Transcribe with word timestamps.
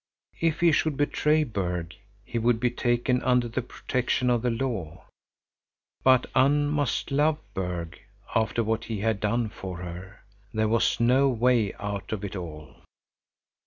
—If 0.39 0.61
he 0.61 0.71
should 0.71 0.97
betray 0.97 1.43
Berg, 1.43 1.93
he 2.25 2.39
would 2.39 2.59
be 2.59 2.71
taken 2.71 3.21
under 3.21 3.47
the 3.47 3.61
protection 3.61 4.31
of 4.31 4.41
the 4.41 4.49
law.—But 4.49 6.25
Unn 6.33 6.65
must 6.69 7.11
love 7.11 7.37
Berg, 7.53 7.99
after 8.33 8.63
what 8.63 8.85
he 8.85 9.01
had 9.01 9.19
done 9.19 9.47
for 9.49 9.77
her. 9.77 10.21
There 10.55 10.67
was 10.69 10.99
no 10.99 11.29
way 11.29 11.75
out 11.75 12.11
of 12.13 12.25
it 12.25 12.35
all. 12.35 12.77